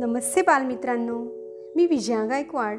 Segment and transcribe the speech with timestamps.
[0.00, 1.18] नमस्ते बालमित्रांनो.
[1.76, 2.78] मी विजया गायकवाड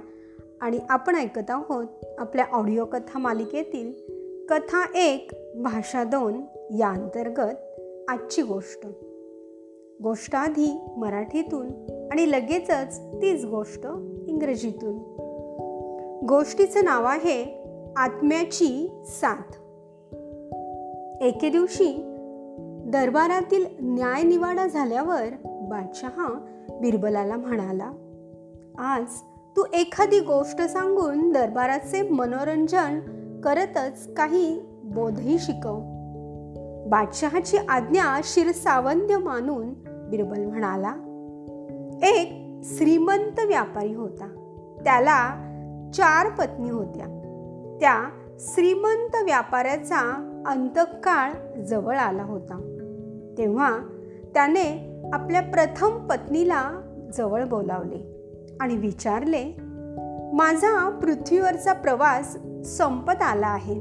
[0.62, 1.86] आणि आपण ऐकत आहोत
[2.18, 3.94] आपल्या ऑडिओ कथा मालिकेतील
[4.50, 6.42] कथा एक भाषा दोन
[6.78, 7.54] या अंतर्गत
[8.10, 8.88] आजची गोष्ट.
[10.04, 11.68] गोष्ट आधी मराठीतून
[12.12, 13.88] आणि लगेचच तीच गोष्ट
[14.28, 14.98] इंग्रजीतून.
[16.26, 17.64] गोष्टीचं नाव आहे
[17.98, 19.52] आत्म्याची साथ.
[21.24, 22.02] एके दिवशी
[22.86, 27.92] दरबारातील न्यायनिवाडा झाल्यावर बादशहा बिरबलाला म्हणाला
[28.80, 29.04] आज
[29.58, 33.00] तू एखादी गोष्ट सांगून दरबाराचे मनोरंजन
[33.44, 35.80] करतच काही बोधही शिकव.
[36.90, 40.96] बादशहाची आज्ञा शिरसावंद्य मानून बिरबल म्हणाला
[42.04, 44.28] एक श्रीमंत व्यापारी होता.
[44.86, 45.48] त्याला
[45.94, 47.06] चार पत्नी होत्या.
[47.80, 52.78] त्या श्रीमंत व्यापाऱ्याचा अंतकाळ जवळ आला होता.
[53.38, 53.80] तेव्हा
[54.34, 56.82] त्याने आपल्या प्रथम पत्नीला
[57.14, 58.22] जवळ बोलावले
[58.62, 59.56] आणि विचारले
[60.34, 63.80] माझा पृथ्वीवरचा प्रवास संपत आला आहे.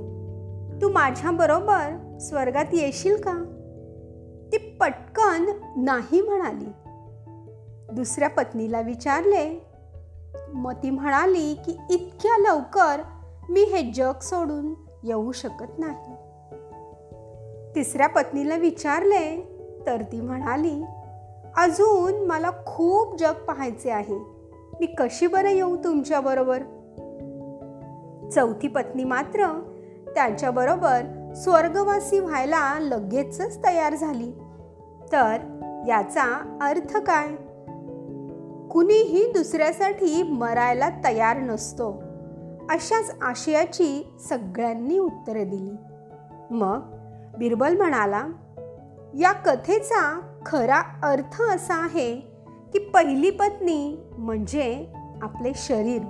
[0.83, 3.33] तू माझ्याबरोबर स्वर्गात येशील का?
[4.53, 6.73] ती पटकन नाही म्हणाली.
[7.93, 9.67] दुसऱ्या पत्नीला विचारले
[10.55, 13.03] मग ती म्हणाली की इतक्या लवकर
[13.49, 16.15] मी हे जग सोडून येऊ शकत नाही.
[17.75, 19.57] तिसऱ्या पत्नीला विचारले
[19.87, 20.85] तर ती म्हणाली
[21.57, 24.19] अजून मला खूप जग पाहायचे आहे.
[24.81, 26.59] मी कशी बरं येऊ तुमच्याबरोबर
[28.35, 29.47] चौथी पत्नी मात्र
[30.15, 34.33] त्यांच्याबरोबर स्वर्गवासी व्हायला लगेचच तयार झाली.
[35.13, 35.37] तर
[35.89, 37.29] याचा अर्थ काय?
[38.69, 42.03] कुणीही दुसऱ्यासाठी मरायला तयार नसतो.
[42.71, 45.77] अशाच आशयाची सगळ्यांनी उत्तरे दिली.
[46.51, 46.81] मग
[47.39, 48.27] बिरबल म्हणाला
[49.15, 52.17] या कथेचा खरा अर्थ असा आहे
[52.73, 54.87] की पहिली पत्नी म्हणजे
[55.23, 56.03] आपले शरीर.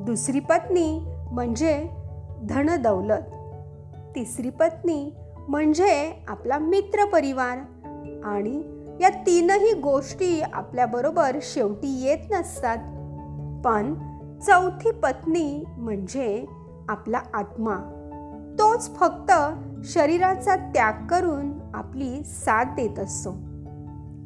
[0.00, 1.00] दुसरी पत्नी
[1.32, 1.88] म्हणजे
[2.42, 3.22] धनदौलत
[4.14, 5.12] तिसरी पत्नी
[5.48, 7.58] म्हणजे आपला मित्र परिवार.
[8.24, 8.62] आणि
[9.00, 12.78] या तीनही गोष्टी आपल्याबरोबर शेवटी येत नसतात.
[13.64, 13.94] पण
[14.38, 16.46] चौथी पत्नी म्हणजे
[16.88, 17.93] आपला आत्मा.
[18.58, 19.32] तोच फक्त
[19.84, 23.34] शरीराचा त्याग करून आपली साथ देत असतो.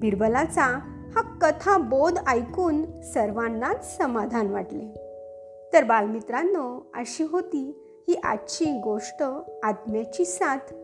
[0.01, 0.81] बिरबलाचा
[1.15, 4.89] हा कथा बोध ऐकून सर्वांनाच समाधान वाटले.
[5.73, 9.23] तर बालमित्रांनो अशी होती ही आजची गोष्ट
[9.63, 10.75] आत्म्याची साथ.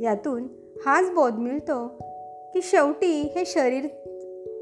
[0.00, 0.48] यातून
[0.86, 1.88] हाच बोध मिळतो
[2.54, 3.86] की शेवटी हे शरीर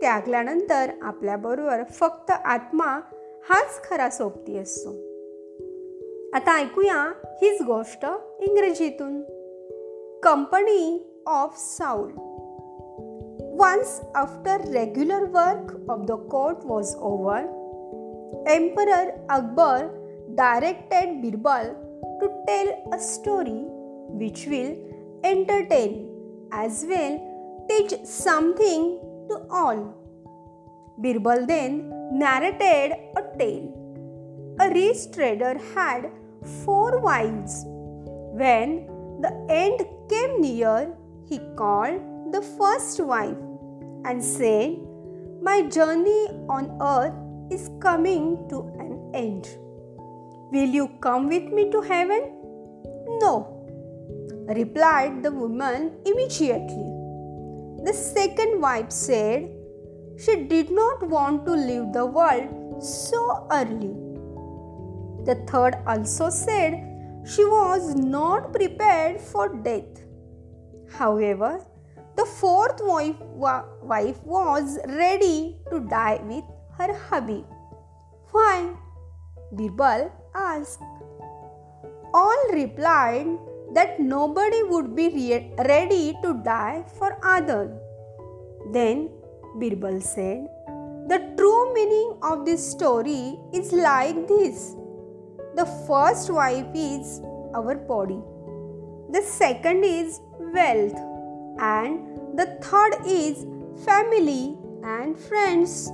[0.00, 3.00] त्यागल्यानंतर आपल्याबरोबर फक्त आत्मा
[3.50, 5.07] हाच खरा सोबती असतो.
[6.38, 7.12] आता ऐकूया
[7.42, 8.06] हीच गोष्ट
[8.40, 9.22] इंग्रजीतून.
[10.22, 10.82] Company
[11.26, 12.10] of Saul
[13.60, 17.42] once after regular work of the court was over
[18.48, 19.86] emperor Akbar
[20.28, 21.72] directed Birbal
[22.20, 23.58] to tell a story
[24.18, 24.70] which will
[25.24, 25.92] entertain
[26.52, 27.18] as well
[27.68, 28.98] teach something
[29.30, 29.82] to all
[30.98, 33.66] Birbal then narrated a tale
[34.60, 36.06] a rich trader had
[36.64, 37.64] four wives.
[37.66, 38.86] When
[39.20, 40.94] the end came near,
[41.26, 43.36] he called the first wife
[44.04, 44.78] and said,
[45.42, 47.14] My journey on earth
[47.50, 49.48] is coming to an end.
[50.52, 52.34] Will you come with me to heaven?
[53.20, 53.58] No,
[54.48, 56.88] replied the woman immediately.
[57.84, 59.50] The second wife said
[60.18, 64.07] she did not want to leave the world so early.
[65.28, 66.72] The third also said
[67.22, 70.04] she was not prepared for death.
[70.90, 71.50] However,
[72.16, 76.44] the fourth wife, was ready to die with
[76.78, 77.44] her hubby.
[78.30, 78.70] Why?
[79.52, 80.80] Birbal asked.
[82.14, 83.28] All replied
[83.74, 87.70] that nobody would be re- ready to die for others.
[88.72, 89.10] Then
[89.60, 90.48] Birbal said,
[91.06, 94.74] The true meaning of this story is like this
[95.58, 97.20] the first wife is
[97.52, 98.18] our body,
[99.10, 100.20] the second is
[100.56, 100.98] wealth,
[101.58, 103.44] and the third is
[103.84, 105.90] family and friends.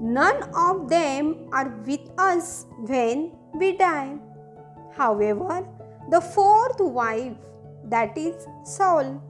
[0.00, 4.16] None of them are with us when we die.
[4.96, 5.66] However,
[6.10, 7.36] the fourth wife,
[7.84, 9.22] that is soul,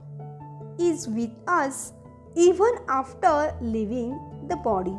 [0.79, 1.91] is with us
[2.35, 4.11] even after leaving
[4.47, 4.97] the body.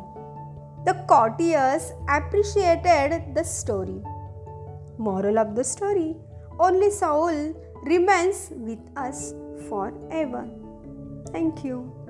[0.85, 4.03] The courtiers appreciated the story.
[4.97, 6.15] Moral of the story
[6.59, 7.53] only Saul
[7.83, 9.33] remains with us
[9.67, 10.47] forever.
[11.31, 12.04] Thank you.